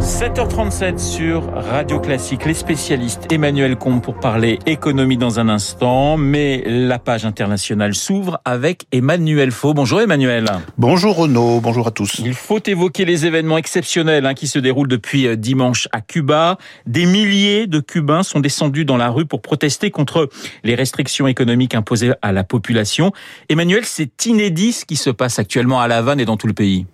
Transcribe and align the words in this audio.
7h37 0.00 0.98
sur 0.98 1.52
Radio 1.54 2.00
Classique, 2.00 2.44
les 2.44 2.54
spécialistes 2.54 3.32
Emmanuel 3.32 3.76
Combe 3.76 4.02
pour 4.02 4.18
parler 4.18 4.58
économie 4.66 5.16
dans 5.16 5.38
un 5.38 5.48
instant, 5.48 6.16
mais 6.16 6.62
la 6.66 6.98
page 6.98 7.24
internationale 7.24 7.94
s'ouvre 7.94 8.40
avec 8.44 8.86
Emmanuel 8.92 9.50
Faux. 9.50 9.74
Bonjour 9.74 10.00
Emmanuel. 10.00 10.46
Bonjour 10.78 11.16
Renaud, 11.16 11.60
bonjour 11.60 11.86
à 11.86 11.90
tous. 11.90 12.20
Il 12.24 12.34
faut 12.34 12.60
évoquer 12.64 13.04
les 13.04 13.26
événements 13.26 13.58
exceptionnels 13.58 14.26
hein, 14.26 14.34
qui 14.34 14.46
se 14.46 14.58
déroulent 14.58 14.88
depuis 14.88 15.26
euh, 15.26 15.36
dimanche 15.36 15.88
à 15.92 16.00
Cuba. 16.00 16.58
Des 16.86 17.06
milliers 17.06 17.66
de 17.66 17.80
Cubains 17.80 18.22
sont 18.22 18.40
descendus 18.40 18.84
dans 18.84 18.96
la 18.96 19.08
rue 19.08 19.26
pour 19.26 19.42
protester 19.42 19.90
contre 19.90 20.28
les 20.64 20.74
restrictions 20.74 21.26
économiques 21.26 21.74
imposées 21.74 22.12
à 22.22 22.32
la 22.32 22.44
population. 22.44 23.12
Emmanuel, 23.48 23.84
c'est 23.84 24.26
inédit 24.26 24.72
ce 24.72 24.84
qui 24.84 24.96
se 24.96 25.10
passe 25.10 25.38
actuellement 25.38 25.80
à 25.80 25.88
La 25.88 25.98
Havane 25.98 26.20
et 26.20 26.24
dans 26.24 26.36
tout 26.36 26.46
le 26.46 26.54
pays. 26.54 26.86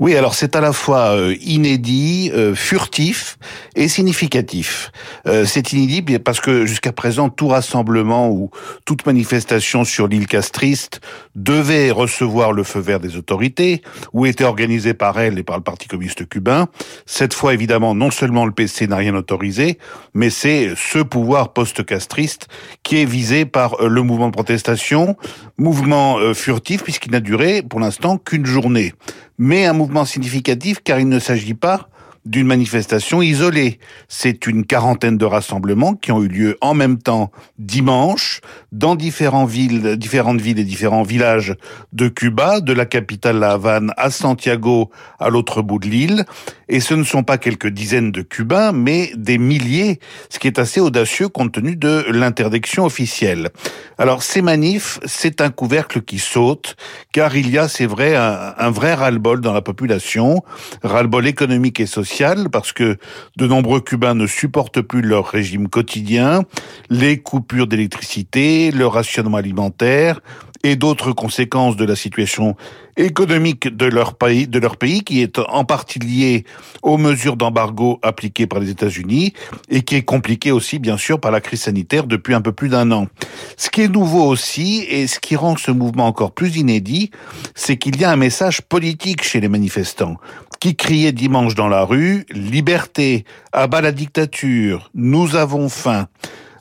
Oui, 0.00 0.16
alors 0.16 0.34
c'est 0.34 0.56
à 0.56 0.60
la 0.60 0.72
fois 0.72 1.16
euh, 1.16 1.36
inédit, 1.40 2.30
euh, 2.34 2.54
furtif 2.54 3.38
et 3.76 3.86
significatif. 3.86 4.90
Euh, 5.26 5.44
c'est 5.44 5.72
inédit 5.72 6.18
parce 6.18 6.40
que 6.40 6.66
jusqu'à 6.66 6.92
présent, 6.92 7.28
tout 7.28 7.48
rassemblement 7.48 8.28
ou 8.28 8.50
toute 8.84 9.06
manifestation 9.06 9.84
sur 9.84 10.08
l'île 10.08 10.26
castriste 10.26 11.00
devait 11.36 11.90
recevoir 11.90 12.52
le 12.52 12.64
feu 12.64 12.80
vert 12.80 12.98
des 12.98 13.16
autorités 13.16 13.82
ou 14.12 14.26
était 14.26 14.44
organisé 14.44 14.94
par 14.94 15.20
elle 15.20 15.38
et 15.38 15.44
par 15.44 15.56
le 15.56 15.62
Parti 15.62 15.86
communiste 15.86 16.28
cubain. 16.28 16.68
Cette 17.06 17.32
fois, 17.32 17.54
évidemment, 17.54 17.94
non 17.94 18.10
seulement 18.10 18.46
le 18.46 18.52
PC 18.52 18.88
n'a 18.88 18.96
rien 18.96 19.14
autorisé, 19.14 19.78
mais 20.12 20.30
c'est 20.30 20.74
ce 20.76 20.98
pouvoir 20.98 21.52
post-castriste 21.52 22.48
qui 22.82 23.00
est 23.00 23.04
visé 23.04 23.44
par 23.44 23.76
le 23.80 24.02
mouvement 24.02 24.26
de 24.26 24.32
protestation, 24.32 25.16
mouvement 25.56 26.18
furtif 26.34 26.82
puisqu'il 26.82 27.12
n'a 27.12 27.20
duré 27.20 27.62
pour 27.62 27.80
l'instant 27.80 28.18
qu'une 28.18 28.44
journée 28.44 28.92
mais 29.38 29.53
un 29.62 29.72
mouvement 29.72 30.04
significatif 30.04 30.82
car 30.82 30.98
il 30.98 31.08
ne 31.08 31.18
s'agit 31.18 31.54
pas 31.54 31.88
d'une 32.24 32.46
manifestation 32.46 33.20
isolée. 33.20 33.78
C'est 34.08 34.46
une 34.46 34.64
quarantaine 34.64 35.18
de 35.18 35.24
rassemblements 35.24 35.94
qui 35.94 36.10
ont 36.10 36.22
eu 36.22 36.28
lieu 36.28 36.56
en 36.60 36.72
même 36.72 36.98
temps 36.98 37.30
dimanche 37.58 38.40
dans 38.72 38.94
différentes 38.94 39.50
villes, 39.50 39.96
différentes 39.96 40.40
villes 40.40 40.58
et 40.58 40.64
différents 40.64 41.02
villages 41.02 41.54
de 41.92 42.08
Cuba, 42.08 42.60
de 42.60 42.72
la 42.72 42.86
capitale 42.86 43.38
La 43.38 43.52
Havane 43.52 43.92
à 43.96 44.10
Santiago, 44.10 44.90
à 45.18 45.28
l'autre 45.28 45.60
bout 45.60 45.78
de 45.78 45.86
l'île. 45.86 46.24
Et 46.68 46.80
ce 46.80 46.94
ne 46.94 47.04
sont 47.04 47.24
pas 47.24 47.36
quelques 47.36 47.68
dizaines 47.68 48.10
de 48.10 48.22
Cubains, 48.22 48.72
mais 48.72 49.12
des 49.16 49.36
milliers, 49.36 50.00
ce 50.30 50.38
qui 50.38 50.46
est 50.46 50.58
assez 50.58 50.80
audacieux 50.80 51.28
compte 51.28 51.52
tenu 51.52 51.76
de 51.76 52.06
l'interdiction 52.08 52.86
officielle. 52.86 53.50
Alors 53.98 54.22
ces 54.22 54.40
manifs, 54.40 54.98
c'est 55.04 55.42
un 55.42 55.50
couvercle 55.50 56.00
qui 56.00 56.18
saute, 56.18 56.76
car 57.12 57.36
il 57.36 57.50
y 57.50 57.58
a, 57.58 57.68
c'est 57.68 57.86
vrai, 57.86 58.16
un, 58.16 58.54
un 58.56 58.70
vrai 58.70 58.94
ras-le-bol 58.94 59.42
dans 59.42 59.52
la 59.52 59.60
population, 59.60 60.42
ras-le-bol 60.82 61.26
économique 61.26 61.80
et 61.80 61.86
social 61.86 62.13
parce 62.50 62.72
que 62.72 62.96
de 63.36 63.46
nombreux 63.46 63.80
Cubains 63.80 64.14
ne 64.14 64.26
supportent 64.26 64.80
plus 64.82 65.02
leur 65.02 65.26
régime 65.26 65.68
quotidien, 65.68 66.42
les 66.88 67.18
coupures 67.18 67.66
d'électricité, 67.66 68.70
le 68.70 68.86
rationnement 68.86 69.38
alimentaire 69.38 70.20
et 70.62 70.76
d'autres 70.76 71.12
conséquences 71.12 71.76
de 71.76 71.84
la 71.84 71.96
situation 71.96 72.56
économique 72.96 73.68
de 73.68 73.86
leur 73.86 74.14
pays, 74.14 74.46
de 74.46 74.58
leur 74.58 74.76
pays 74.76 75.02
qui 75.02 75.20
est 75.20 75.38
en 75.38 75.64
partie 75.64 75.98
liée 75.98 76.44
aux 76.82 76.96
mesures 76.96 77.36
d'embargo 77.36 77.98
appliquées 78.02 78.46
par 78.46 78.60
les 78.60 78.70
États-Unis 78.70 79.34
et 79.68 79.82
qui 79.82 79.96
est 79.96 80.02
compliquée 80.02 80.52
aussi 80.52 80.78
bien 80.78 80.96
sûr 80.96 81.20
par 81.20 81.32
la 81.32 81.40
crise 81.40 81.62
sanitaire 81.62 82.06
depuis 82.06 82.32
un 82.34 82.40
peu 82.40 82.52
plus 82.52 82.68
d'un 82.68 82.92
an. 82.92 83.08
Ce 83.56 83.68
qui 83.68 83.82
est 83.82 83.88
nouveau 83.88 84.24
aussi 84.24 84.86
et 84.88 85.06
ce 85.06 85.18
qui 85.18 85.36
rend 85.36 85.56
ce 85.56 85.72
mouvement 85.72 86.06
encore 86.06 86.32
plus 86.32 86.56
inédit, 86.56 87.10
c'est 87.54 87.76
qu'il 87.76 88.00
y 88.00 88.04
a 88.04 88.10
un 88.10 88.16
message 88.16 88.62
politique 88.62 89.22
chez 89.22 89.40
les 89.40 89.48
manifestants 89.48 90.16
qui 90.64 90.76
criait 90.76 91.12
dimanche 91.12 91.54
dans 91.54 91.68
la 91.68 91.84
rue 91.84 92.24
Liberté, 92.30 93.26
abat 93.52 93.82
la 93.82 93.92
dictature, 93.92 94.90
nous 94.94 95.36
avons 95.36 95.68
faim. 95.68 96.08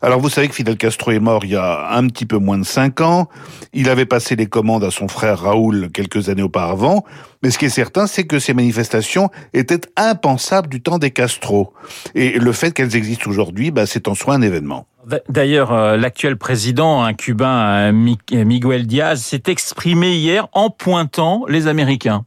Alors 0.01 0.19
vous 0.19 0.27
savez 0.27 0.49
que 0.49 0.55
Fidel 0.55 0.75
Castro 0.75 1.11
est 1.11 1.21
mort 1.21 1.45
il 1.45 1.51
y 1.51 1.55
a 1.55 1.87
un 1.91 2.05
petit 2.07 2.25
peu 2.25 2.37
moins 2.37 2.57
de 2.57 2.65
cinq 2.65 2.99
ans. 2.99 3.29
Il 3.71 3.87
avait 3.87 4.05
passé 4.05 4.35
les 4.35 4.47
commandes 4.47 4.83
à 4.83 4.91
son 4.91 5.07
frère 5.07 5.39
Raoul 5.39 5.87
quelques 5.93 6.27
années 6.27 6.41
auparavant. 6.41 7.05
Mais 7.43 7.49
ce 7.49 7.57
qui 7.57 7.63
est 7.63 7.69
certain, 7.69 8.05
c'est 8.05 8.25
que 8.25 8.39
ces 8.39 8.53
manifestations 8.53 9.29
étaient 9.53 9.79
impensables 9.95 10.67
du 10.67 10.81
temps 10.81 10.97
des 10.97 11.11
Castro. 11.11 11.71
Et 12.13 12.37
le 12.39 12.51
fait 12.51 12.73
qu'elles 12.73 12.97
existent 12.97 13.29
aujourd'hui, 13.29 13.71
bah, 13.71 13.85
c'est 13.85 14.09
en 14.09 14.15
soi 14.15 14.33
un 14.33 14.41
événement. 14.41 14.85
D'ailleurs, 15.29 15.71
euh, 15.71 15.95
l'actuel 15.95 16.35
président 16.35 17.03
un 17.03 17.13
cubain, 17.13 17.93
Miguel 17.93 18.85
Diaz, 18.85 19.21
s'est 19.21 19.43
exprimé 19.47 20.11
hier 20.17 20.49
en 20.51 20.69
pointant 20.69 21.45
les 21.47 21.67
Américains. 21.67 22.25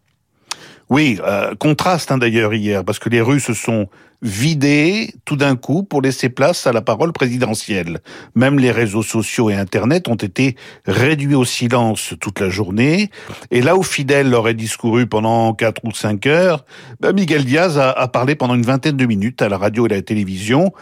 Oui, 0.88 1.18
euh, 1.24 1.54
contraste 1.56 2.12
hein, 2.12 2.18
d'ailleurs 2.18 2.54
hier, 2.54 2.84
parce 2.84 2.98
que 2.98 3.08
les 3.08 3.20
rues 3.20 3.40
se 3.40 3.54
sont 3.54 3.88
vidées 4.26 5.14
tout 5.24 5.36
d'un 5.36 5.54
coup 5.54 5.84
pour 5.84 6.02
laisser 6.02 6.28
place 6.28 6.66
à 6.66 6.72
la 6.72 6.82
parole 6.82 7.12
présidentielle. 7.12 8.00
Même 8.34 8.58
les 8.58 8.72
réseaux 8.72 9.04
sociaux 9.04 9.50
et 9.50 9.54
Internet 9.54 10.08
ont 10.08 10.16
été 10.16 10.56
réduits 10.84 11.36
au 11.36 11.44
silence 11.44 12.14
toute 12.20 12.40
la 12.40 12.50
journée. 12.50 13.10
Et 13.50 13.62
là 13.62 13.76
où 13.76 13.82
Fidel 13.82 14.34
aurait 14.34 14.54
discouru 14.54 15.06
pendant 15.06 15.54
quatre 15.54 15.80
ou 15.84 15.92
cinq 15.92 16.26
heures, 16.26 16.64
ben 17.00 17.12
Miguel 17.12 17.44
Diaz 17.44 17.78
a, 17.78 18.08
parlé 18.08 18.34
pendant 18.34 18.56
une 18.56 18.62
vingtaine 18.62 18.96
de 18.96 19.06
minutes 19.06 19.42
à 19.42 19.48
la 19.48 19.58
radio 19.58 19.86
et 19.86 19.92
à 19.92 19.96
la 19.96 20.02
télévision. 20.02 20.72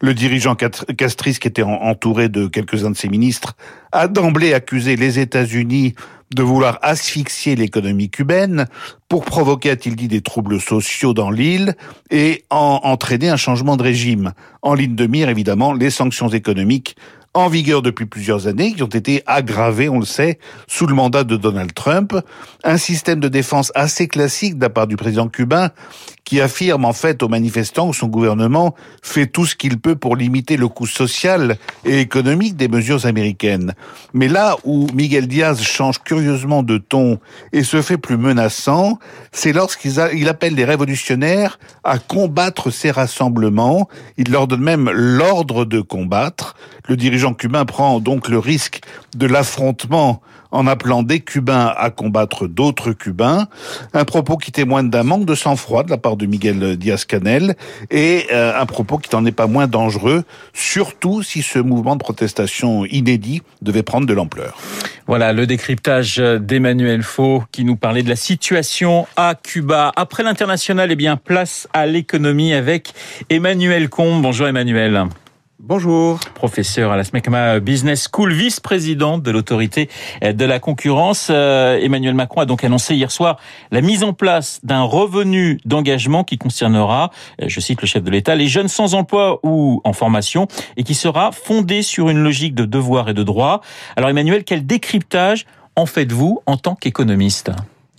Le 0.00 0.14
dirigeant 0.14 0.54
castriste, 0.54 1.40
qui 1.40 1.48
était 1.48 1.62
entouré 1.62 2.28
de 2.30 2.46
quelques-uns 2.46 2.90
de 2.90 2.96
ses 2.96 3.08
ministres, 3.08 3.54
a 3.92 4.08
d'emblée 4.08 4.54
accusé 4.54 4.96
les 4.96 5.18
États-Unis 5.18 5.94
de 6.34 6.42
vouloir 6.42 6.78
asphyxier 6.82 7.54
l'économie 7.54 8.10
cubaine 8.10 8.66
pour 9.08 9.24
provoquer, 9.24 9.70
a-t-il 9.70 9.94
dit, 9.94 10.08
des 10.08 10.20
troubles 10.20 10.60
sociaux 10.60 11.14
dans 11.14 11.30
l'île 11.30 11.76
et 12.10 12.44
en 12.50 12.93
entraîner 12.94 13.28
un 13.28 13.36
changement 13.36 13.76
de 13.76 13.82
régime. 13.82 14.32
En 14.62 14.74
ligne 14.74 14.94
de 14.94 15.06
mire, 15.06 15.28
évidemment, 15.28 15.72
les 15.72 15.90
sanctions 15.90 16.28
économiques 16.28 16.96
en 17.34 17.48
vigueur 17.48 17.82
depuis 17.82 18.06
plusieurs 18.06 18.46
années, 18.46 18.74
qui 18.74 18.82
ont 18.84 18.86
été 18.86 19.24
aggravées, 19.26 19.88
on 19.88 19.98
le 19.98 20.04
sait, 20.04 20.38
sous 20.68 20.86
le 20.86 20.94
mandat 20.94 21.24
de 21.24 21.36
Donald 21.36 21.74
Trump. 21.74 22.14
Un 22.62 22.76
système 22.76 23.18
de 23.18 23.26
défense 23.26 23.72
assez 23.74 24.06
classique 24.06 24.56
de 24.56 24.62
la 24.62 24.70
part 24.70 24.86
du 24.86 24.94
président 24.94 25.28
cubain, 25.28 25.70
qui 26.24 26.40
affirme 26.40 26.84
en 26.84 26.92
fait 26.92 27.22
aux 27.22 27.28
manifestants 27.28 27.90
que 27.90 27.96
son 27.96 28.08
gouvernement 28.08 28.74
fait 29.02 29.26
tout 29.26 29.46
ce 29.46 29.54
qu'il 29.54 29.78
peut 29.78 29.96
pour 29.96 30.16
limiter 30.16 30.56
le 30.56 30.68
coût 30.68 30.86
social 30.86 31.56
et 31.84 32.00
économique 32.00 32.56
des 32.56 32.68
mesures 32.68 33.06
américaines. 33.06 33.74
Mais 34.12 34.28
là 34.28 34.56
où 34.64 34.86
Miguel 34.94 35.28
Diaz 35.28 35.60
change 35.62 36.02
curieusement 36.02 36.62
de 36.62 36.78
ton 36.78 37.18
et 37.52 37.62
se 37.62 37.82
fait 37.82 37.98
plus 37.98 38.16
menaçant, 38.16 38.98
c'est 39.32 39.52
lorsqu'il 39.52 40.28
appelle 40.28 40.54
les 40.54 40.64
révolutionnaires 40.64 41.58
à 41.84 41.98
combattre 41.98 42.70
ces 42.70 42.90
rassemblements. 42.90 43.88
Il 44.16 44.30
leur 44.30 44.46
donne 44.46 44.62
même 44.62 44.90
l'ordre 44.90 45.64
de 45.64 45.80
combattre. 45.80 46.56
Le 46.88 46.96
dirigeant 46.96 47.34
cubain 47.34 47.64
prend 47.64 48.00
donc 48.00 48.28
le 48.28 48.38
risque 48.38 48.80
de 49.16 49.26
l'affrontement 49.26 50.22
en 50.54 50.68
appelant 50.68 51.02
des 51.02 51.20
Cubains 51.20 51.74
à 51.76 51.90
combattre 51.90 52.46
d'autres 52.46 52.92
Cubains, 52.92 53.48
un 53.92 54.04
propos 54.04 54.36
qui 54.36 54.52
témoigne 54.52 54.88
d'un 54.88 55.02
manque 55.02 55.26
de 55.26 55.34
sang-froid 55.34 55.82
de 55.82 55.90
la 55.90 55.98
part 55.98 56.16
de 56.16 56.26
Miguel 56.26 56.76
Diaz-Canel 56.76 57.56
et 57.90 58.26
euh, 58.32 58.58
un 58.58 58.64
propos 58.64 58.98
qui 58.98 59.14
n'en 59.14 59.26
est 59.26 59.32
pas 59.32 59.48
moins 59.48 59.66
dangereux, 59.66 60.22
surtout 60.52 61.22
si 61.24 61.42
ce 61.42 61.58
mouvement 61.58 61.96
de 61.96 62.00
protestation 62.00 62.86
inédit 62.86 63.42
devait 63.62 63.82
prendre 63.82 64.06
de 64.06 64.14
l'ampleur. 64.14 64.56
Voilà 65.08 65.32
le 65.32 65.46
décryptage 65.46 66.16
d'Emmanuel 66.16 67.02
Faux 67.02 67.42
qui 67.50 67.64
nous 67.64 67.76
parlait 67.76 68.04
de 68.04 68.08
la 68.08 68.16
situation 68.16 69.06
à 69.16 69.34
Cuba. 69.34 69.92
Après 69.96 70.22
l'international, 70.22 70.90
eh 70.92 70.96
bien 70.96 71.16
place 71.16 71.68
à 71.72 71.86
l'économie 71.86 72.54
avec 72.54 72.94
Emmanuel 73.28 73.88
Combe. 73.88 74.22
Bonjour 74.22 74.46
Emmanuel. 74.46 75.08
Bonjour. 75.66 76.20
Professeur 76.34 76.92
à 76.92 76.96
la 76.98 77.04
SMECMA 77.04 77.58
Business 77.60 78.06
School, 78.12 78.34
vice-président 78.34 79.16
de 79.16 79.30
l'autorité 79.30 79.88
de 80.20 80.44
la 80.44 80.60
concurrence. 80.60 81.28
Euh, 81.30 81.78
Emmanuel 81.80 82.12
Macron 82.12 82.42
a 82.42 82.44
donc 82.44 82.64
annoncé 82.64 82.94
hier 82.94 83.10
soir 83.10 83.38
la 83.70 83.80
mise 83.80 84.04
en 84.04 84.12
place 84.12 84.60
d'un 84.62 84.82
revenu 84.82 85.58
d'engagement 85.64 86.22
qui 86.22 86.36
concernera, 86.36 87.10
euh, 87.40 87.46
je 87.48 87.60
cite 87.60 87.80
le 87.80 87.86
chef 87.86 88.02
de 88.02 88.10
l'État, 88.10 88.34
les 88.34 88.46
jeunes 88.46 88.68
sans 88.68 88.94
emploi 88.94 89.40
ou 89.42 89.80
en 89.84 89.94
formation 89.94 90.48
et 90.76 90.82
qui 90.82 90.94
sera 90.94 91.32
fondé 91.32 91.80
sur 91.80 92.10
une 92.10 92.22
logique 92.22 92.54
de 92.54 92.66
devoir 92.66 93.08
et 93.08 93.14
de 93.14 93.22
droit. 93.22 93.62
Alors 93.96 94.10
Emmanuel, 94.10 94.44
quel 94.44 94.66
décryptage 94.66 95.46
en 95.76 95.86
faites-vous 95.86 96.42
en 96.44 96.58
tant 96.58 96.74
qu'économiste? 96.74 97.52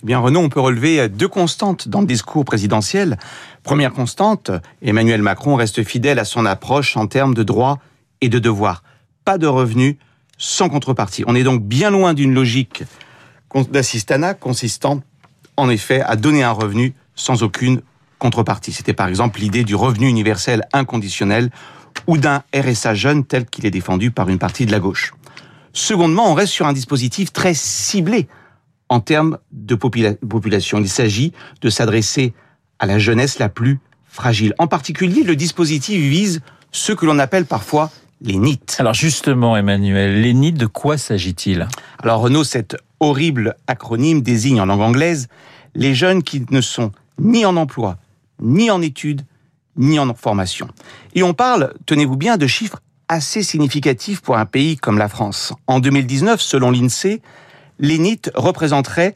Bien, 0.06 0.20
Renaud, 0.20 0.40
on 0.40 0.48
peut 0.48 0.60
relever 0.60 1.08
deux 1.08 1.28
constantes 1.28 1.88
dans 1.88 2.00
le 2.00 2.06
discours 2.06 2.44
présidentiel. 2.44 3.18
Première 3.62 3.92
constante, 3.92 4.50
Emmanuel 4.80 5.20
Macron 5.20 5.56
reste 5.56 5.82
fidèle 5.82 6.18
à 6.18 6.24
son 6.24 6.46
approche 6.46 6.96
en 6.96 7.08
termes 7.08 7.34
de 7.34 7.42
droits 7.42 7.80
et 8.20 8.28
de 8.28 8.38
devoirs. 8.38 8.82
Pas 9.24 9.36
de 9.36 9.48
revenus 9.48 9.96
sans 10.38 10.68
contrepartie. 10.68 11.24
On 11.26 11.34
est 11.34 11.42
donc 11.42 11.62
bien 11.62 11.90
loin 11.90 12.14
d'une 12.14 12.32
logique 12.32 12.84
d'assistanat 13.70 14.34
consistant 14.34 15.02
en 15.56 15.68
effet 15.68 16.02
à 16.02 16.16
donner 16.16 16.42
un 16.42 16.52
revenu 16.52 16.94
sans 17.14 17.42
aucune 17.42 17.80
contrepartie. 18.18 18.72
C'était 18.72 18.92
par 18.92 19.08
exemple 19.08 19.40
l'idée 19.40 19.64
du 19.64 19.74
revenu 19.74 20.08
universel 20.08 20.62
inconditionnel 20.72 21.50
ou 22.06 22.16
d'un 22.16 22.42
RSA 22.54 22.94
jeune 22.94 23.24
tel 23.24 23.46
qu'il 23.46 23.66
est 23.66 23.70
défendu 23.70 24.10
par 24.10 24.28
une 24.28 24.38
partie 24.38 24.66
de 24.66 24.72
la 24.72 24.78
gauche. 24.78 25.14
Secondement, 25.72 26.30
on 26.30 26.34
reste 26.34 26.52
sur 26.52 26.66
un 26.66 26.72
dispositif 26.72 27.32
très 27.32 27.54
ciblé 27.54 28.28
en 28.88 29.00
termes 29.00 29.38
de 29.52 29.74
population. 29.74 30.78
Il 30.78 30.88
s'agit 30.88 31.32
de 31.60 31.70
s'adresser 31.70 32.34
à 32.78 32.86
la 32.86 32.98
jeunesse 32.98 33.38
la 33.38 33.48
plus 33.48 33.80
fragile. 34.06 34.54
En 34.58 34.66
particulier, 34.66 35.22
le 35.22 35.36
dispositif 35.36 36.00
vise 36.00 36.40
ceux 36.72 36.94
que 36.94 37.06
l'on 37.06 37.18
appelle 37.18 37.46
parfois 37.46 37.90
les 38.20 38.36
NIT. 38.36 38.76
Alors 38.78 38.94
justement, 38.94 39.56
Emmanuel, 39.56 40.22
les 40.22 40.32
NIT, 40.32 40.52
de 40.52 40.66
quoi 40.66 40.96
s'agit-il? 40.96 41.68
Alors 42.02 42.20
Renaud, 42.20 42.44
cet 42.44 42.76
horrible 43.00 43.56
acronyme 43.66 44.22
désigne 44.22 44.60
en 44.60 44.66
langue 44.66 44.80
anglaise 44.80 45.28
les 45.74 45.94
jeunes 45.94 46.22
qui 46.22 46.44
ne 46.50 46.60
sont 46.60 46.92
ni 47.18 47.44
en 47.44 47.56
emploi, 47.56 47.98
ni 48.40 48.70
en 48.70 48.80
études, 48.80 49.22
ni 49.76 49.98
en 49.98 50.14
formation. 50.14 50.68
Et 51.14 51.22
on 51.22 51.34
parle, 51.34 51.74
tenez-vous 51.84 52.16
bien, 52.16 52.38
de 52.38 52.46
chiffres 52.46 52.80
assez 53.08 53.42
significatifs 53.42 54.20
pour 54.20 54.36
un 54.36 54.46
pays 54.46 54.76
comme 54.76 54.98
la 54.98 55.08
France. 55.08 55.52
En 55.66 55.80
2019, 55.80 56.40
selon 56.40 56.70
l'INSEE, 56.70 57.20
les 57.78 57.98
NIT 57.98 58.30
représenteraient 58.34 59.14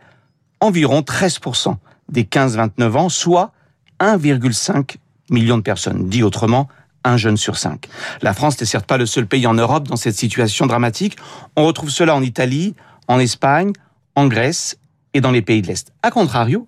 environ 0.61 1.01
13% 1.01 1.77
des 2.11 2.25
15-29 2.25 2.97
ans, 2.97 3.09
soit 3.09 3.53
1,5 4.01 4.97
million 5.31 5.57
de 5.57 5.63
personnes. 5.63 6.09
Dit 6.09 6.23
autrement, 6.23 6.69
un 7.05 7.17
jeune 7.17 7.37
sur 7.37 7.57
cinq. 7.57 7.89
La 8.23 8.35
France 8.35 8.61
n'est 8.61 8.67
certes 8.67 8.87
pas 8.87 8.99
le 8.99 9.07
seul 9.07 9.27
pays 9.27 9.47
en 9.47 9.55
Europe 9.55 9.89
dans 9.89 9.97
cette 9.97 10.17
situation 10.17 10.67
dramatique. 10.67 11.17
On 11.57 11.65
retrouve 11.65 11.91
cela 11.91 12.15
en 12.15 12.23
Italie, 12.23 12.75
en 13.09 13.19
Espagne, 13.19 13.73
en 14.17 14.27
Grèce 14.27 14.77
et 15.15 15.21
dans 15.21 15.31
les 15.31 15.43
pays 15.43 15.63
de 15.63 15.67
l'Est. 15.67 15.93
A 16.03 16.11
contrario, 16.11 16.67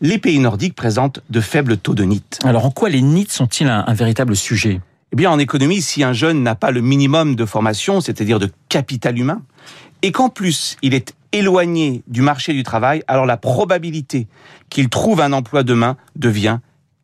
les 0.00 0.18
pays 0.18 0.38
nordiques 0.38 0.74
présentent 0.74 1.20
de 1.28 1.40
faibles 1.40 1.76
taux 1.76 1.94
de 1.94 2.04
NIT. 2.04 2.24
Alors 2.44 2.64
en 2.64 2.70
quoi 2.70 2.88
les 2.88 3.02
NIT 3.02 3.30
sont-ils 3.30 3.68
un, 3.68 3.84
un 3.86 3.94
véritable 3.94 4.36
sujet? 4.36 4.80
Eh 5.12 5.16
bien 5.16 5.30
en 5.30 5.38
économie, 5.38 5.80
si 5.80 6.02
un 6.02 6.12
jeune 6.12 6.42
n'a 6.42 6.54
pas 6.54 6.70
le 6.70 6.80
minimum 6.80 7.36
de 7.36 7.44
formation, 7.44 8.00
c'est-à-dire 8.00 8.38
de 8.38 8.50
capital 8.68 9.18
humain, 9.18 9.42
et 10.02 10.12
qu'en 10.12 10.28
plus 10.28 10.76
il 10.82 10.94
est 10.94 11.14
éloigné 11.34 12.04
du 12.06 12.22
marché 12.22 12.52
du 12.52 12.62
travail, 12.62 13.02
alors 13.08 13.26
la 13.26 13.36
probabilité 13.36 14.28
qu'il 14.70 14.88
trouve 14.88 15.20
un 15.20 15.32
emploi 15.32 15.64
demain 15.64 15.96
devient 16.16 16.58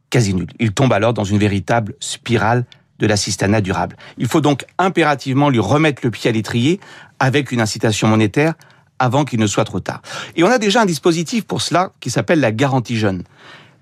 quasi 0.09 0.35
nulle. 0.35 0.51
Il 0.61 0.73
tombe 0.73 0.93
alors 0.93 1.13
dans 1.13 1.25
une 1.25 1.39
véritable 1.39 1.95
spirale 2.01 2.65
de 3.01 3.07
l'assistanat 3.07 3.61
durable. 3.61 3.97
Il 4.19 4.29
faut 4.29 4.41
donc 4.41 4.65
impérativement 4.79 5.51
lui 5.51 5.59
remettre 5.59 6.03
le 6.05 6.11
pied 6.11 6.31
à 6.31 6.33
l'étrier 6.33 6.81
avec 7.19 7.51
une 7.51 7.61
incitation 7.61 8.07
monétaire 8.09 8.55
avant 8.99 9.25
qu'il 9.25 9.41
ne 9.41 9.47
soit 9.47 9.65
trop 9.65 9.81
tard. 9.81 10.03
Et 10.37 10.45
on 10.45 10.49
a 10.49 10.59
déjà 10.59 10.83
un 10.83 10.87
dispositif 10.87 11.45
pour 11.45 11.61
cela 11.61 11.93
qui 12.01 12.11
s'appelle 12.11 12.41
la 12.41 12.53
garantie 12.53 12.97
jeune. 12.97 13.25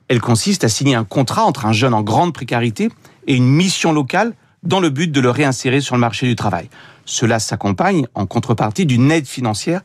Elle 0.07 0.21
consiste 0.21 0.65
à 0.65 0.69
signer 0.69 0.95
un 0.95 1.05
contrat 1.05 1.45
entre 1.45 1.67
un 1.67 1.73
jeune 1.73 1.93
en 1.93 2.03
grande 2.03 2.33
précarité 2.33 2.89
et 3.27 3.35
une 3.35 3.49
mission 3.49 3.93
locale 3.93 4.33
dans 4.63 4.81
le 4.81 4.89
but 4.89 5.11
de 5.13 5.21
le 5.21 5.31
réinsérer 5.31 5.81
sur 5.81 5.95
le 5.95 6.01
marché 6.01 6.27
du 6.27 6.37
travail. 6.37 6.71
Cela 7.05 7.39
s'accompagne 7.39 8.07
en 8.15 8.27
contrepartie 8.27 8.87
d'une 8.87 9.11
aide 9.11 9.27
financière 9.27 9.83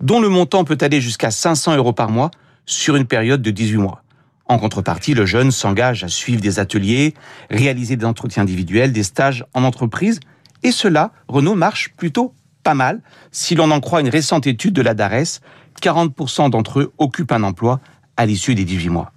dont 0.00 0.20
le 0.20 0.28
montant 0.28 0.64
peut 0.64 0.78
aller 0.80 1.00
jusqu'à 1.00 1.30
500 1.30 1.76
euros 1.76 1.92
par 1.92 2.10
mois 2.10 2.30
sur 2.66 2.96
une 2.96 3.06
période 3.06 3.42
de 3.42 3.50
18 3.50 3.76
mois. 3.78 4.02
En 4.46 4.58
contrepartie, 4.58 5.14
le 5.14 5.26
jeune 5.26 5.50
s'engage 5.52 6.02
à 6.02 6.08
suivre 6.08 6.40
des 6.40 6.58
ateliers, 6.58 7.14
réaliser 7.50 7.96
des 7.96 8.04
entretiens 8.04 8.42
individuels, 8.42 8.92
des 8.92 9.04
stages 9.04 9.44
en 9.54 9.62
entreprise, 9.62 10.18
et 10.62 10.72
cela, 10.72 11.12
Renault 11.28 11.54
marche 11.54 11.90
plutôt 11.96 12.34
pas 12.62 12.74
mal. 12.74 13.00
Si 13.30 13.54
l'on 13.54 13.70
en 13.70 13.80
croit 13.80 14.00
une 14.00 14.08
récente 14.08 14.46
étude 14.46 14.74
de 14.74 14.82
la 14.82 14.94
DARES, 14.94 15.40
40% 15.80 16.50
d'entre 16.50 16.80
eux 16.80 16.92
occupent 16.98 17.32
un 17.32 17.42
emploi 17.42 17.80
à 18.16 18.26
l'issue 18.26 18.54
des 18.54 18.64
18 18.64 18.88
mois. 18.88 19.12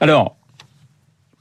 Alors, 0.00 0.36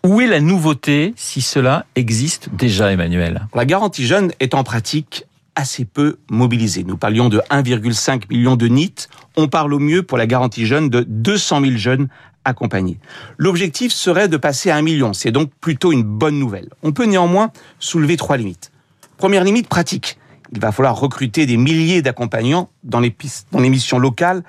où 0.03 0.21
est 0.21 0.27
la 0.27 0.39
nouveauté 0.39 1.13
si 1.15 1.41
cela 1.41 1.85
existe 1.95 2.49
déjà, 2.53 2.91
Emmanuel? 2.91 3.47
La 3.55 3.65
garantie 3.65 4.05
jeune 4.05 4.31
est 4.39 4.53
en 4.53 4.63
pratique 4.63 5.25
assez 5.57 5.85
peu 5.85 6.19
mobilisée. 6.29 6.83
Nous 6.83 6.97
parlions 6.97 7.29
de 7.29 7.39
1,5 7.49 8.29
million 8.29 8.55
de 8.55 8.67
NIT. 8.67 9.09
On 9.35 9.47
parle 9.47 9.73
au 9.73 9.79
mieux 9.79 10.03
pour 10.03 10.17
la 10.17 10.27
garantie 10.27 10.67
jeune 10.67 10.89
de 10.89 11.01
200 11.01 11.61
000 11.61 11.77
jeunes 11.77 12.07
accompagnés. 12.45 12.99
L'objectif 13.37 13.91
serait 13.91 14.27
de 14.29 14.37
passer 14.37 14.69
à 14.69 14.75
un 14.77 14.83
million. 14.83 15.13
C'est 15.13 15.31
donc 15.31 15.51
plutôt 15.59 15.91
une 15.91 16.03
bonne 16.03 16.37
nouvelle. 16.37 16.69
On 16.83 16.91
peut 16.91 17.05
néanmoins 17.05 17.51
soulever 17.79 18.17
trois 18.17 18.37
limites. 18.37 18.71
Première 19.17 19.43
limite 19.43 19.67
pratique. 19.67 20.19
Il 20.53 20.59
va 20.61 20.71
falloir 20.71 20.97
recruter 20.97 21.47
des 21.47 21.57
milliers 21.57 22.03
d'accompagnants 22.03 22.69
dans 22.83 22.99
les, 22.99 23.13
dans 23.51 23.59
les 23.59 23.69
missions 23.69 23.97
locales 23.97 24.43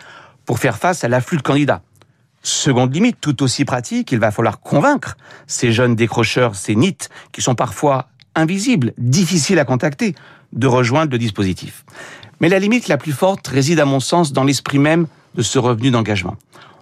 pour 0.45 0.59
faire 0.59 0.77
face 0.77 1.05
à 1.05 1.09
l'afflux 1.09 1.39
de 1.39 1.43
candidats. 1.43 1.83
Seconde 2.43 2.95
limite, 2.95 3.17
tout 3.21 3.43
aussi 3.43 3.65
pratique, 3.65 4.13
il 4.13 4.19
va 4.19 4.31
falloir 4.31 4.61
convaincre 4.61 5.17
ces 5.47 5.73
jeunes 5.73 5.97
décrocheurs, 5.97 6.55
ces 6.55 6.77
NIT, 6.77 7.09
qui 7.33 7.41
sont 7.41 7.55
parfois 7.55 8.09
invisibles, 8.39 8.93
difficiles 8.97 9.59
à 9.59 9.65
contacter, 9.65 10.15
de 10.53 10.67
rejoindre 10.67 11.13
le 11.13 11.19
dispositif. 11.19 11.85
Mais 12.41 12.49
la 12.49 12.59
limite 12.59 12.89
la 12.89 12.97
plus 12.97 13.13
forte 13.13 13.47
réside 13.49 13.81
à 13.81 13.85
mon 13.85 14.01
sens 14.01 14.33
dans 14.33 14.45
l'esprit 14.45 14.79
même 14.79 15.07
de 15.35 15.43
ce 15.43 15.59
revenu 15.59 15.91
d'engagement 15.91 16.37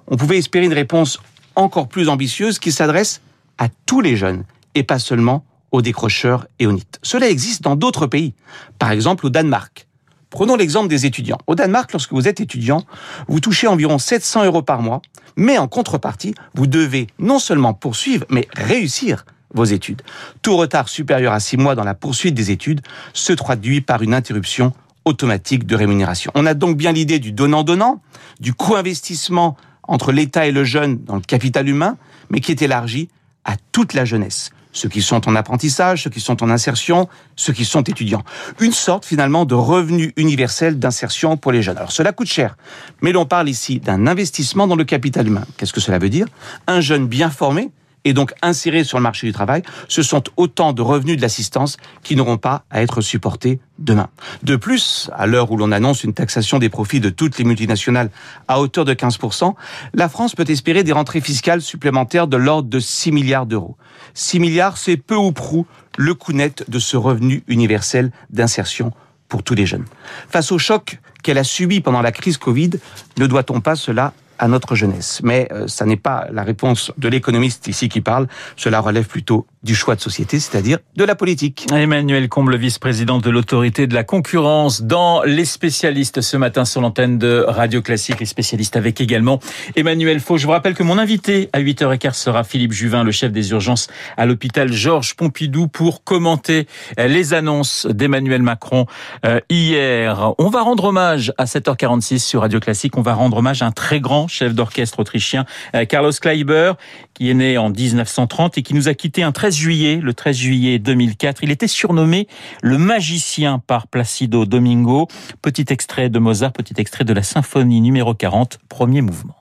on 0.09 0.17
pouvait 0.17 0.39
espérer 0.39 0.67
une 0.67 0.73
réponse 0.73 1.19
encore 1.55 1.89
plus 1.89 2.09
ambitieuse 2.09 2.59
qui 2.59 2.73
s'adresse 2.73 3.21
à 3.59 3.69
tous 3.87 4.01
les 4.01 4.17
jeunes 4.17 4.45
et 4.75 4.83
pas 4.83 4.99
seulement 4.99 5.45
aux 5.73 5.83
décrocheurs 5.83 6.47
et 6.59 6.67
aux 6.67 6.73
NIT. 6.73 6.87
Cela 7.03 7.29
existe 7.29 7.63
dans 7.63 7.77
d'autres 7.77 8.07
pays, 8.07 8.35
par 8.79 8.91
exemple 8.91 9.27
au 9.27 9.31
Danemark. 9.31 9.87
Prenons 10.31 10.57
l'exemple 10.57 10.89
des 10.89 11.07
étudiants. 11.07 11.39
Au 11.47 11.55
Danemark, 11.55 11.93
lorsque 11.93 12.13
vous 12.13 12.29
êtes 12.29 12.41
étudiant, 12.41 12.85
vous 13.29 13.41
touchez 13.41 13.67
environ 13.67 13.99
700 13.99 14.45
euros 14.45 14.63
par 14.63 14.83
mois, 14.83 15.01
mais 15.37 15.57
en 15.57 15.69
contrepartie, 15.69 16.35
vous 16.55 16.67
devez 16.67 17.07
non 17.19 17.39
seulement 17.39 17.75
poursuivre, 17.75 18.27
mais 18.29 18.47
réussir 18.55 19.25
vos 19.57 19.65
études. 19.65 20.03
Tout 20.43 20.57
retard 20.57 20.89
supérieur 20.89 21.33
à 21.33 21.41
6 21.41 21.57
mois 21.57 21.75
dans 21.75 21.85
la 21.85 21.95
poursuite 21.95 22.35
des 22.35 22.51
études 22.51 22.83
se 23.13 23.33
traduit 23.33 23.81
par 23.81 24.03
une 24.03 24.15
interruption 24.15 24.73
automatique 25.05 25.67
de 25.67 25.75
rémunération. 25.75 26.31
On 26.35 26.47
a 26.47 26.55
donc 26.55 26.77
bien 26.77 26.93
l'idée 26.93 27.19
du 27.19 27.33
donnant-donnant, 27.33 28.01
du 28.41 28.53
co-investissement 28.53 29.57
entre 29.85 30.13
l'État 30.13 30.47
et 30.47 30.53
le 30.53 30.65
jeune 30.65 31.03
dans 31.05 31.15
le 31.15 31.21
capital 31.21 31.69
humain, 31.69 31.97
mais 32.29 32.41
qui 32.41 32.51
est 32.51 32.63
élargi 32.63 33.09
à 33.45 33.55
toute 33.73 33.95
la 33.95 34.05
jeunesse. 34.05 34.51
Ceux 34.73 34.91
qui 34.91 35.01
sont 35.01 35.27
en 35.27 35.37
apprentissage, 35.37 36.03
ceux 36.03 36.11
qui 36.11 36.21
sont 36.21 36.43
en 36.43 36.51
insertion, 36.51 37.09
ceux 37.35 37.55
qui 37.55 37.65
sont 37.65 37.83
étudiants. 37.83 38.25
Une 38.61 38.73
sorte 38.73 39.07
finalement 39.07 39.47
de 39.47 39.55
revenu 39.55 40.13
universel 40.17 40.79
d'insertion 40.79 41.39
pour 41.39 41.51
les 41.51 41.63
jeunes. 41.63 41.79
Alors 41.79 41.93
cela 41.93 42.13
coûte 42.13 42.27
cher, 42.27 42.59
mais 43.01 43.13
l'on 43.13 43.25
parle 43.25 43.49
ici 43.49 43.81
d'un 43.81 44.07
investissement 44.07 44.67
dans 44.67 44.77
le 44.77 44.85
capital 44.85 45.27
humain. 45.27 45.45
Qu'est-ce 45.57 45.73
que 45.73 45.81
cela 45.81 45.99
veut 45.99 46.11
dire? 46.11 46.27
Un 46.67 46.83
jeune 46.83 47.07
bien 47.07 47.31
formé 47.31 47.71
et 48.07 48.13
donc 48.13 48.33
insérés 48.41 48.85
sur 48.85 48.99
le 48.99 49.03
marché 49.03 49.27
du 49.27 49.33
travail, 49.33 49.63
ce 49.89 50.01
sont 50.01 50.23
autant 50.37 50.73
de 50.73 50.81
revenus 50.81 51.17
de 51.17 51.23
l'assistance 51.23 51.77
qui 52.05 52.15
n'auront 52.15 52.39
pas 52.39 52.65
à 52.71 52.81
être 52.81 53.01
supportés 53.01 53.59
demain. 53.81 54.09
De 54.45 54.55
plus, 54.55 55.11
à 55.17 55.27
l'heure 55.27 55.51
où 55.51 55.57
l'on 55.57 55.73
annonce 55.73 56.05
une 56.05 56.15
taxation 56.15 56.61
des 56.61 56.69
profits 56.69 57.01
de 57.01 57.11
toutes 57.11 57.37
les 57.37 57.45
multinationales 57.45 58.11
à 58.47 58.61
hauteur 58.61 58.85
de 58.85 58.95
15%, 58.95 59.55
la 59.93 60.09
France 60.09 60.37
peut 60.37 60.45
espérer 60.47 60.85
des 60.85 60.93
rentrées 60.93 61.21
fiscales 61.21 61.61
supplémentaires 61.61 62.29
de 62.29 62.37
l'ordre 62.37 62.69
de 62.69 62.79
6 62.79 63.11
milliards 63.11 63.47
d'euros. 63.47 63.77
6 64.15 64.39
milliards, 64.39 64.79
c'est 64.79 64.97
peu 64.97 65.17
ou 65.17 65.33
prou 65.33 65.67
le 65.99 66.15
coût 66.15 66.33
net 66.33 66.65
de 66.71 66.79
ce 66.79 66.97
revenu 66.97 67.43
universel 67.49 68.13
d'insertion 68.31 68.93
pour 69.29 69.43
tous 69.43 69.57
les 69.57 69.67
jeunes. 69.67 69.85
Face 70.29 70.53
au 70.53 70.59
choc 70.59 71.01
qu'elle 71.25 71.39
a 71.39 71.45
subi 71.45 71.81
pendant 71.81 72.03
la 72.03 72.13
crise 72.13 72.37
Covid, 72.37 72.71
ne 73.19 73.27
doit-on 73.27 73.61
pas 73.61 73.75
cela 73.75 74.13
à 74.39 74.49
notre 74.49 74.75
jeunesse. 74.75 75.21
Mais 75.23 75.49
euh, 75.53 75.67
ça 75.69 75.85
n'est 75.87 75.97
pas 75.97 76.27
la 76.33 76.43
réponse 76.43 76.93
de 76.99 77.09
l'économiste 77.09 77.67
ici 77.67 77.89
qui 77.89 78.01
parle, 78.01 78.27
cela 78.57 78.81
relève 78.81 79.07
plutôt 79.07 79.47
du 79.67 79.75
choix 79.75 79.97
de 79.97 80.01
société, 80.01 80.41
c'est-à-dire 80.41 80.79
de 80.97 81.05
la 81.05 81.15
politique. 81.15 81.67
Emmanuel 81.73 82.29
Comble, 82.29 82.57
vice-président 82.57 83.19
de 83.19 83.29
l'autorité 83.29 83.87
de 83.87 83.95
la 83.95 84.05
concurrence 84.05 84.83
dans 84.83 85.23
Les 85.25 85.45
spécialistes 85.45 86.21
ce 86.21 86.37
matin 86.37 86.65
sur 86.65 86.81
l'antenne 86.81 87.19
de 87.19 87.45
Radio 87.47 87.83
Classique, 87.83 88.21
les 88.21 88.27
spécialistes 88.27 88.77
avec 88.77 89.01
également 89.01 89.41
Emmanuel 89.75 90.21
Faux. 90.21 90.39
Je 90.39 90.47
vous 90.47 90.53
rappelle 90.53 90.75
que 90.75 90.85
mon 90.85 90.99
invité 90.99 91.51
à 91.53 91.61
8h15 91.61 92.15
sera 92.15 92.45
Philippe 92.45 92.73
Juvin, 92.73 93.03
le 93.03 93.11
chef 93.11 93.33
des 93.33 93.51
urgences 93.51 93.89
à 94.17 94.25
l'hôpital 94.25 94.73
Georges 94.73 95.17
Pompidou 95.17 95.67
pour 95.67 96.05
commenter 96.05 96.67
les 96.97 97.35
annonces 97.35 97.87
d'Emmanuel 97.87 98.43
Macron 98.43 98.87
euh, 99.25 99.41
hier. 99.51 100.33
On 100.39 100.49
va 100.49 100.63
rendre 100.63 100.85
hommage 100.85 101.33
à 101.39 101.45
7h46 101.45 102.21
sur 102.21 102.43
Radio 102.43 102.61
Classique, 102.61 102.97
on 102.97 103.03
va 103.03 103.15
rendre 103.15 103.39
hommage 103.39 103.63
à 103.63 103.67
un 103.67 103.73
très 103.73 103.99
grand 103.99 104.29
chef 104.29 104.55
d'orchestre 104.55 105.01
autrichien, 105.01 105.45
euh, 105.75 105.85
Carlos 105.85 106.13
Kleiber, 106.13 106.75
qui 107.17 107.31
est 107.31 107.35
né 107.35 107.57
en 107.57 107.71
1930 107.71 108.59
et 108.59 108.63
qui 108.63 108.75
nous 108.75 108.89
a 108.89 108.95
quitté 108.95 109.23
un 109.23 109.33
13 109.33 109.57
juillet, 109.57 110.01
le 110.03 110.13
13 110.13 110.37
juillet 110.37 110.79
2004. 110.79 111.43
Il 111.43 111.51
était 111.51 111.67
surnommé 111.67 112.29
le 112.63 112.77
magicien 112.77 113.59
par 113.59 113.87
Placido 113.87 114.45
Domingo. 114.45 115.09
Petit 115.41 115.65
extrait 115.71 116.11
de 116.11 116.19
Mozart, 116.19 116.53
petit 116.53 116.75
extrait 116.77 117.05
de 117.05 117.15
la 117.15 117.23
symphonie 117.23 117.81
numéro 117.81 118.13
40, 118.13 118.59
premier 118.69 119.01
mouvement. 119.01 119.37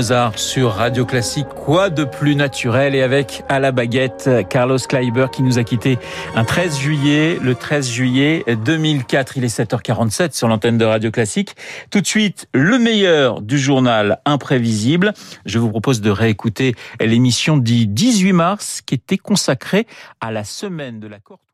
Sur 0.00 0.70
Radio 0.72 1.04
Classique. 1.04 1.48
Quoi 1.48 1.90
de 1.90 2.04
plus 2.04 2.34
naturel 2.34 2.94
et 2.94 3.02
avec 3.02 3.42
à 3.50 3.60
la 3.60 3.70
baguette 3.70 4.30
Carlos 4.48 4.78
Kleiber 4.78 5.26
qui 5.30 5.42
nous 5.42 5.58
a 5.58 5.64
quitté 5.64 5.98
un 6.34 6.44
13 6.44 6.78
juillet, 6.78 7.38
le 7.42 7.54
13 7.54 7.86
juillet 7.86 8.44
2004. 8.64 9.36
Il 9.36 9.44
est 9.44 9.54
7h47 9.54 10.32
sur 10.32 10.48
l'antenne 10.48 10.78
de 10.78 10.86
Radio 10.86 11.10
Classique. 11.10 11.54
Tout 11.90 12.00
de 12.00 12.06
suite, 12.06 12.48
le 12.54 12.78
meilleur 12.78 13.42
du 13.42 13.58
journal 13.58 14.22
imprévisible. 14.24 15.12
Je 15.44 15.58
vous 15.58 15.68
propose 15.68 16.00
de 16.00 16.08
réécouter 16.10 16.74
l'émission 16.98 17.58
du 17.58 17.86
18 17.86 18.32
mars 18.32 18.80
qui 18.80 18.94
était 18.94 19.18
consacrée 19.18 19.86
à 20.22 20.30
la 20.30 20.44
semaine 20.44 20.98
de 21.00 21.08
la 21.08 21.18
Corte 21.18 21.49